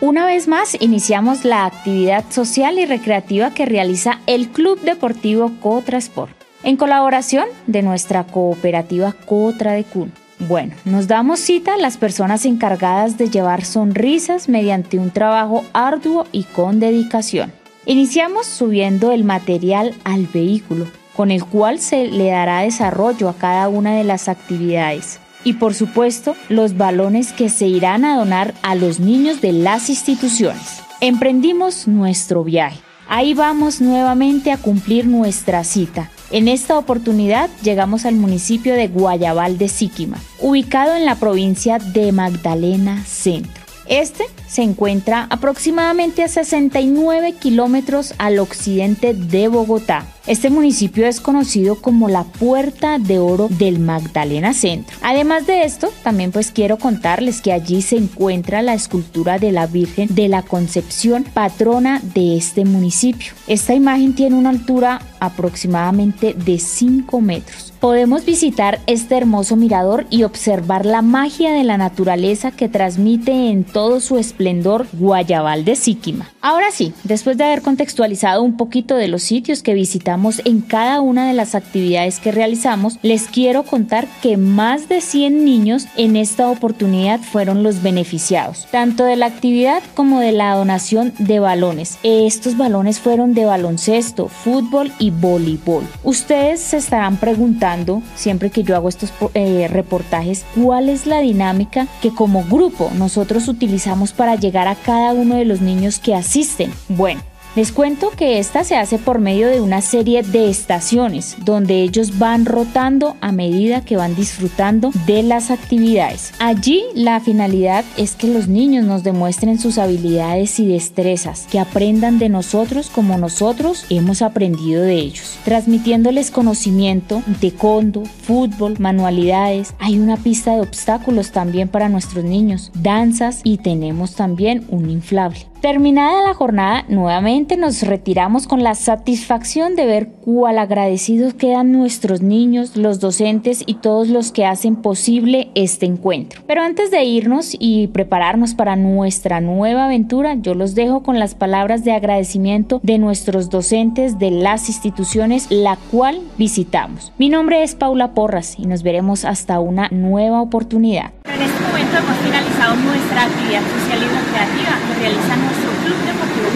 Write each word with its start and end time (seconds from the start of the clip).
Una 0.00 0.26
vez 0.26 0.46
más, 0.46 0.76
iniciamos 0.80 1.44
la 1.44 1.64
actividad 1.64 2.24
social 2.30 2.78
y 2.78 2.86
recreativa 2.86 3.52
que 3.52 3.66
realiza 3.66 4.20
el 4.26 4.48
Club 4.48 4.80
Deportivo 4.80 5.50
Cotrasport, 5.60 6.30
en 6.62 6.76
colaboración 6.76 7.46
de 7.66 7.82
nuestra 7.82 8.22
cooperativa 8.22 9.12
Cotra 9.12 9.72
de 9.72 9.82
Cun. 9.82 10.12
Bueno, 10.38 10.74
nos 10.84 11.08
damos 11.08 11.40
cita 11.40 11.74
a 11.74 11.78
las 11.78 11.96
personas 11.96 12.44
encargadas 12.44 13.18
de 13.18 13.28
llevar 13.28 13.64
sonrisas 13.64 14.48
mediante 14.48 14.98
un 14.98 15.10
trabajo 15.10 15.64
arduo 15.72 16.26
y 16.30 16.44
con 16.44 16.78
dedicación. 16.78 17.52
Iniciamos 17.84 18.46
subiendo 18.46 19.10
el 19.10 19.24
material 19.24 19.94
al 20.04 20.26
vehículo, 20.26 20.86
con 21.16 21.32
el 21.32 21.44
cual 21.44 21.80
se 21.80 22.06
le 22.06 22.30
dará 22.30 22.60
desarrollo 22.60 23.28
a 23.28 23.34
cada 23.34 23.68
una 23.68 23.96
de 23.96 24.04
las 24.04 24.28
actividades. 24.28 25.18
Y 25.48 25.54
por 25.54 25.72
supuesto, 25.72 26.36
los 26.50 26.76
balones 26.76 27.32
que 27.32 27.48
se 27.48 27.66
irán 27.66 28.04
a 28.04 28.18
donar 28.18 28.52
a 28.60 28.74
los 28.74 29.00
niños 29.00 29.40
de 29.40 29.54
las 29.54 29.88
instituciones. 29.88 30.82
Emprendimos 31.00 31.88
nuestro 31.88 32.44
viaje. 32.44 32.78
Ahí 33.08 33.32
vamos 33.32 33.80
nuevamente 33.80 34.52
a 34.52 34.58
cumplir 34.58 35.06
nuestra 35.06 35.64
cita. 35.64 36.10
En 36.30 36.48
esta 36.48 36.76
oportunidad 36.76 37.48
llegamos 37.62 38.04
al 38.04 38.16
municipio 38.16 38.74
de 38.74 38.88
Guayabal 38.88 39.56
de 39.56 39.68
Síquima, 39.68 40.18
ubicado 40.38 40.94
en 40.94 41.06
la 41.06 41.14
provincia 41.14 41.78
de 41.78 42.12
Magdalena 42.12 43.02
Centro. 43.06 43.62
Este 43.86 44.24
se 44.46 44.60
encuentra 44.60 45.28
aproximadamente 45.30 46.24
a 46.24 46.28
69 46.28 47.36
kilómetros 47.40 48.12
al 48.18 48.38
occidente 48.38 49.14
de 49.14 49.48
Bogotá. 49.48 50.04
Este 50.28 50.50
municipio 50.50 51.06
es 51.06 51.22
conocido 51.22 51.76
como 51.76 52.10
la 52.10 52.24
Puerta 52.24 52.98
de 52.98 53.18
Oro 53.18 53.48
del 53.48 53.78
Magdalena 53.78 54.52
Centro. 54.52 54.94
Además 55.00 55.46
de 55.46 55.62
esto, 55.62 55.88
también 56.02 56.32
pues 56.32 56.50
quiero 56.50 56.76
contarles 56.76 57.40
que 57.40 57.50
allí 57.50 57.80
se 57.80 57.96
encuentra 57.96 58.60
la 58.60 58.74
escultura 58.74 59.38
de 59.38 59.52
la 59.52 59.66
Virgen 59.66 60.14
de 60.14 60.28
la 60.28 60.42
Concepción, 60.42 61.24
patrona 61.24 62.02
de 62.12 62.36
este 62.36 62.66
municipio. 62.66 63.32
Esta 63.46 63.72
imagen 63.72 64.14
tiene 64.14 64.36
una 64.36 64.50
altura 64.50 65.00
aproximadamente 65.18 66.34
de 66.34 66.58
5 66.58 67.20
metros. 67.22 67.72
Podemos 67.80 68.26
visitar 68.26 68.80
este 68.86 69.16
hermoso 69.16 69.56
mirador 69.56 70.06
y 70.10 70.24
observar 70.24 70.84
la 70.84 71.00
magia 71.00 71.52
de 71.52 71.64
la 71.64 71.78
naturaleza 71.78 72.50
que 72.50 72.68
transmite 72.68 73.50
en 73.50 73.64
todo 73.64 74.00
su 74.00 74.18
esplendor 74.18 74.88
Guayabal 74.92 75.64
de 75.64 75.76
Síquima. 75.76 76.28
Ahora 76.42 76.70
sí, 76.72 76.92
después 77.04 77.38
de 77.38 77.44
haber 77.44 77.62
contextualizado 77.62 78.42
un 78.42 78.56
poquito 78.56 78.96
de 78.96 79.08
los 79.08 79.22
sitios 79.22 79.62
que 79.62 79.74
visitamos 79.74 80.17
en 80.44 80.60
cada 80.60 81.00
una 81.00 81.28
de 81.28 81.32
las 81.32 81.54
actividades 81.54 82.18
que 82.18 82.32
realizamos, 82.32 82.98
les 83.02 83.28
quiero 83.28 83.62
contar 83.62 84.06
que 84.22 84.36
más 84.36 84.88
de 84.88 85.00
100 85.00 85.44
niños 85.44 85.86
en 85.96 86.16
esta 86.16 86.48
oportunidad 86.48 87.20
fueron 87.20 87.62
los 87.62 87.82
beneficiados, 87.82 88.66
tanto 88.70 89.04
de 89.04 89.16
la 89.16 89.26
actividad 89.26 89.82
como 89.94 90.20
de 90.20 90.32
la 90.32 90.54
donación 90.54 91.12
de 91.18 91.38
balones. 91.38 91.98
Estos 92.02 92.56
balones 92.56 92.98
fueron 92.98 93.34
de 93.34 93.44
baloncesto, 93.44 94.28
fútbol 94.28 94.92
y 94.98 95.10
voleibol. 95.10 95.84
Ustedes 96.02 96.60
se 96.60 96.78
estarán 96.78 97.16
preguntando, 97.16 98.02
siempre 98.16 98.50
que 98.50 98.64
yo 98.64 98.74
hago 98.74 98.88
estos 98.88 99.12
eh, 99.34 99.68
reportajes, 99.70 100.44
cuál 100.54 100.88
es 100.88 101.06
la 101.06 101.20
dinámica 101.20 101.86
que 102.02 102.12
como 102.12 102.42
grupo 102.44 102.90
nosotros 102.96 103.48
utilizamos 103.48 104.12
para 104.12 104.34
llegar 104.34 104.68
a 104.68 104.74
cada 104.74 105.12
uno 105.12 105.36
de 105.36 105.44
los 105.44 105.60
niños 105.60 105.98
que 105.98 106.14
asisten. 106.14 106.72
Bueno, 106.88 107.20
les 107.58 107.72
cuento 107.72 108.10
que 108.16 108.38
esta 108.38 108.62
se 108.62 108.76
hace 108.76 108.98
por 108.98 109.18
medio 109.18 109.48
de 109.48 109.60
una 109.60 109.80
serie 109.80 110.22
de 110.22 110.48
estaciones 110.48 111.34
donde 111.44 111.82
ellos 111.82 112.16
van 112.16 112.46
rotando 112.46 113.16
a 113.20 113.32
medida 113.32 113.84
que 113.84 113.96
van 113.96 114.14
disfrutando 114.14 114.92
de 115.08 115.24
las 115.24 115.50
actividades. 115.50 116.32
Allí 116.38 116.84
la 116.94 117.18
finalidad 117.18 117.84
es 117.96 118.14
que 118.14 118.28
los 118.28 118.46
niños 118.46 118.84
nos 118.84 119.02
demuestren 119.02 119.58
sus 119.58 119.78
habilidades 119.78 120.60
y 120.60 120.66
destrezas, 120.66 121.48
que 121.50 121.58
aprendan 121.58 122.20
de 122.20 122.28
nosotros 122.28 122.90
como 122.94 123.18
nosotros 123.18 123.86
hemos 123.90 124.22
aprendido 124.22 124.84
de 124.84 124.94
ellos, 124.94 125.36
transmitiéndoles 125.44 126.30
conocimiento 126.30 127.24
de 127.40 127.50
condo, 127.50 128.04
fútbol, 128.22 128.76
manualidades. 128.78 129.74
Hay 129.80 129.98
una 129.98 130.16
pista 130.16 130.54
de 130.54 130.60
obstáculos 130.60 131.32
también 131.32 131.66
para 131.66 131.88
nuestros 131.88 132.22
niños, 132.24 132.70
danzas 132.74 133.40
y 133.42 133.58
tenemos 133.58 134.14
también 134.14 134.64
un 134.68 134.88
inflable. 134.90 135.48
Terminada 135.60 136.22
la 136.22 136.34
jornada, 136.34 136.84
nuevamente 136.88 137.56
nos 137.56 137.82
retiramos 137.82 138.46
con 138.46 138.62
la 138.62 138.76
satisfacción 138.76 139.74
de 139.74 139.86
ver 139.86 140.08
cuál 140.24 140.56
agradecidos 140.56 141.34
quedan 141.34 141.72
nuestros 141.72 142.22
niños, 142.22 142.76
los 142.76 143.00
docentes 143.00 143.64
y 143.66 143.74
todos 143.74 144.06
los 144.06 144.30
que 144.30 144.46
hacen 144.46 144.76
posible 144.76 145.50
este 145.56 145.84
encuentro. 145.84 146.42
Pero 146.46 146.62
antes 146.62 146.92
de 146.92 147.02
irnos 147.02 147.56
y 147.58 147.88
prepararnos 147.88 148.54
para 148.54 148.76
nuestra 148.76 149.40
nueva 149.40 149.86
aventura, 149.86 150.34
yo 150.34 150.54
los 150.54 150.76
dejo 150.76 151.02
con 151.02 151.18
las 151.18 151.34
palabras 151.34 151.82
de 151.82 151.90
agradecimiento 151.90 152.78
de 152.84 152.98
nuestros 152.98 153.50
docentes 153.50 154.20
de 154.20 154.30
las 154.30 154.68
instituciones 154.68 155.48
la 155.50 155.76
cual 155.90 156.20
visitamos. 156.38 157.12
Mi 157.18 157.30
nombre 157.30 157.64
es 157.64 157.74
Paula 157.74 158.14
Porras 158.14 158.54
y 158.56 158.66
nos 158.66 158.84
veremos 158.84 159.24
hasta 159.24 159.58
una 159.58 159.88
nueva 159.90 160.40
oportunidad. 160.40 161.10
En 161.24 161.42
este 161.42 161.60
momento 161.62 161.96
hemos 161.96 162.16
finalizado 162.18 162.76
nuestra 162.76 163.24
actividad 163.24 163.62
social 163.62 163.98
y 163.98 164.06
recreativa 164.06 164.78
que 164.86 165.00
realiza 165.00 165.47
nuestro 165.48 165.72
Club 165.80 165.96
Deportivo 166.04 166.48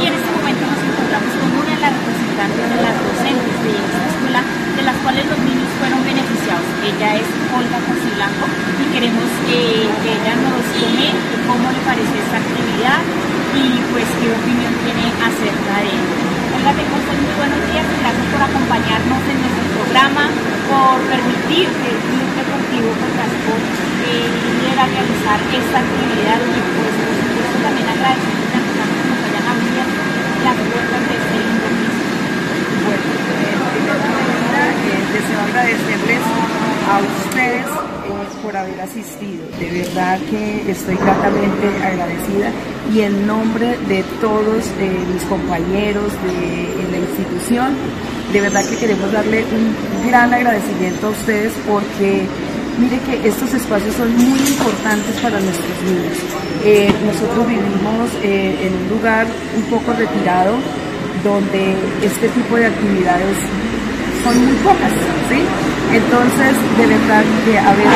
y 0.00 0.02
en 0.08 0.14
este 0.16 0.30
momento 0.32 0.64
nos 0.64 0.80
encontramos 0.80 1.28
con 1.28 1.48
una 1.60 1.72
de 1.76 1.80
las 1.84 1.92
representantes 1.92 2.64
de 2.72 2.78
las 2.80 2.96
docentes 3.04 3.56
de 3.68 3.72
esta 3.76 4.00
escuela 4.08 4.40
de 4.48 4.82
las 4.88 4.96
cuales 5.04 5.24
los 5.28 5.40
niños 5.44 5.68
fueron 5.76 6.00
beneficiados. 6.08 6.64
Ella 6.88 7.20
es 7.20 7.28
Olga 7.52 7.78
Blanco 8.16 8.46
y 8.80 8.84
queremos 8.96 9.28
que 9.44 9.60
ella 9.92 10.32
nos 10.40 10.64
comente 10.72 11.12
cómo 11.44 11.68
le 11.68 11.80
parece 11.84 12.16
esta 12.16 12.40
actividad 12.40 13.00
y 13.52 13.76
pues 13.92 14.08
qué 14.24 14.28
opinión 14.32 14.72
tiene 14.88 15.04
acerca 15.20 15.84
de 15.84 15.92
ella. 15.92 16.16
Olga, 16.56 16.72
te 16.80 16.84
muy 16.88 17.34
buenos 17.36 17.60
días 17.68 17.84
y 17.92 17.96
gracias 18.00 18.26
por 18.32 18.40
acompañarnos 18.40 19.20
en 19.28 19.36
nuestro 19.36 19.64
programa, 19.76 20.24
por 20.72 20.96
permitir 21.12 21.68
que 21.76 21.88
el 21.92 22.00
Club 22.68 22.84
Deportivo 22.84 22.92
Transport 23.16 23.64
eh, 24.04 24.28
a 24.78 24.86
realizar 24.86 25.38
esta 25.50 25.78
actividad 25.80 26.38
y 26.38 26.60
pues 26.76 26.92
supuesto 27.18 27.56
también 27.64 27.88
agradecer 27.88 28.28
a 28.28 28.60
los 28.62 28.68
que 28.68 29.04
nos 29.08 29.20
hayan 29.26 29.46
abierto 29.48 30.00
las 30.44 30.56
puertas 30.68 31.02
de 31.08 31.14
este 31.18 31.36
lindo 31.42 31.66
Bueno, 32.84 33.08
eh, 34.84 35.02
deseo 35.12 35.40
agradecerles 35.48 36.22
a 36.88 36.94
ustedes 37.00 37.66
eh, 37.66 38.42
por 38.42 38.56
haber 38.56 38.80
asistido. 38.80 39.42
De 39.58 39.68
verdad 39.82 40.18
que 40.30 40.70
estoy 40.70 40.96
gratamente 40.96 41.66
agradecida 41.84 42.52
y 42.92 43.00
en 43.00 43.26
nombre 43.26 43.78
de 43.88 44.04
todos 44.20 44.64
mis 45.12 45.22
compañeros 45.24 46.12
de 46.22 46.90
la 46.90 46.98
institución, 46.98 47.74
de 48.32 48.40
verdad 48.40 48.64
que 48.68 48.76
queremos 48.76 49.10
darle 49.10 49.44
un 49.44 50.08
gran 50.08 50.32
agradecimiento 50.32 51.08
a 51.08 51.10
ustedes 51.10 51.52
porque 51.66 52.26
Mire 52.78 52.98
que 53.00 53.28
estos 53.28 53.52
espacios 53.54 53.94
son 53.96 54.14
muy 54.16 54.38
importantes 54.38 55.14
para 55.20 55.40
nuestros 55.40 55.76
niños. 55.84 56.16
Eh, 56.64 56.92
nosotros 57.04 57.46
vivimos 57.46 58.08
eh, 58.22 58.66
en 58.66 58.72
un 58.74 58.88
lugar 58.88 59.26
un 59.56 59.62
poco 59.64 59.92
retirado 59.92 60.54
donde 61.24 61.74
este 62.02 62.28
tipo 62.28 62.56
de 62.56 62.66
actividades 62.66 63.36
son 64.22 64.44
muy 64.44 64.54
pocas, 64.62 64.92
¿sí? 65.28 65.42
Entonces, 65.90 66.54
de 66.78 66.86
verdad 66.86 67.24
que 67.44 67.58
haber 67.58 67.86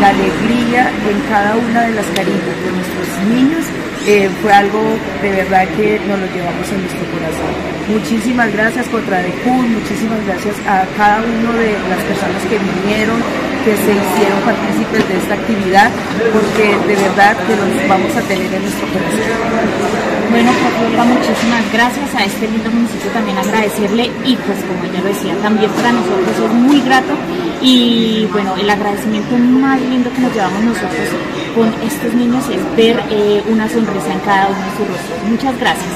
la 0.00 0.08
alegría 0.08 0.88
en 0.88 1.20
cada 1.28 1.56
una 1.56 1.82
de 1.82 1.92
las 1.94 2.06
caritas 2.06 2.56
de 2.64 2.70
nuestros 2.72 3.08
niños 3.28 3.64
eh, 4.06 4.28
fue 4.42 4.52
algo 4.52 4.80
de 5.22 5.30
verdad 5.30 5.66
que 5.76 5.98
nos 6.06 6.20
lo 6.20 6.26
llevamos 6.28 6.68
en 6.72 6.80
nuestro 6.80 7.04
corazón. 7.08 7.52
Muchísimas 7.88 8.52
gracias 8.52 8.86
contra 8.88 9.20
muchísimas 9.20 10.20
gracias 10.26 10.56
a 10.68 10.84
cada 10.96 11.20
uno 11.24 11.52
de 11.56 11.72
las 11.88 12.00
personas 12.04 12.42
que 12.48 12.58
vinieron, 12.58 13.16
que 13.64 13.72
se 13.76 13.92
hicieron 13.96 14.38
partícipes 14.44 15.08
de 15.08 15.16
esta 15.16 15.34
actividad, 15.34 15.90
porque 16.32 16.76
de 16.86 16.96
verdad 17.00 17.36
que 17.46 17.56
los 17.56 17.88
vamos 17.88 18.14
a 18.14 18.20
tener 18.22 18.52
en 18.52 18.60
nuestro 18.60 18.86
corazón. 18.88 20.04
Bueno, 20.30 20.50
pues 20.52 21.06
muchísimas 21.06 21.64
gracias 21.72 22.14
a 22.14 22.24
este 22.24 22.48
lindo 22.48 22.70
municipio 22.70 23.10
también 23.12 23.38
agradecerle 23.38 24.10
y 24.24 24.36
pues 24.36 24.58
como 24.68 24.84
ella 24.84 25.02
decía, 25.02 25.34
también 25.42 25.70
para 25.72 25.92
nosotros 25.92 26.36
es 26.44 26.52
muy 26.52 26.80
grato 26.82 27.14
y 27.62 28.28
bueno, 28.32 28.54
el 28.56 28.68
agradecimiento 28.68 29.36
más 29.38 29.80
lindo 29.80 30.12
que 30.12 30.20
nos 30.20 30.34
llevamos 30.34 30.62
nosotros 30.64 31.08
con 31.54 31.72
estos 31.86 32.12
niños 32.14 32.44
es 32.50 32.76
ver 32.76 33.00
eh, 33.10 33.42
una 33.48 33.68
sonrisa 33.68 34.12
en 34.12 34.20
cada 34.20 34.48
uno 34.48 34.58
de 34.58 34.70
sus 34.76 34.88
rostros. 34.88 35.30
Muchas 35.30 35.58
gracias. 35.58 35.94